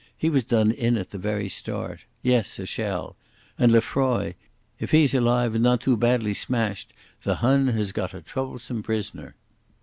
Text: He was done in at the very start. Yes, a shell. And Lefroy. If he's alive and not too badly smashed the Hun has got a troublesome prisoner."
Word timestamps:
He 0.17 0.31
was 0.31 0.43
done 0.43 0.71
in 0.71 0.97
at 0.97 1.11
the 1.11 1.19
very 1.19 1.47
start. 1.47 1.99
Yes, 2.23 2.57
a 2.57 2.65
shell. 2.65 3.15
And 3.59 3.71
Lefroy. 3.71 4.33
If 4.79 4.89
he's 4.89 5.13
alive 5.13 5.53
and 5.53 5.63
not 5.63 5.79
too 5.79 5.95
badly 5.95 6.33
smashed 6.33 6.91
the 7.21 7.35
Hun 7.35 7.67
has 7.67 7.91
got 7.91 8.15
a 8.15 8.21
troublesome 8.23 8.81
prisoner." 8.81 9.35